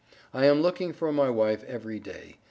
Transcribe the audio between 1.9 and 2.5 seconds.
day.